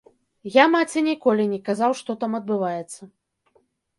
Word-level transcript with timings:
Я 0.53 0.63
маці 0.75 1.01
ніколі 1.09 1.43
не 1.51 1.59
казаў, 1.69 1.91
што 2.01 2.11
там 2.23 2.31
адбываецца. 2.39 3.01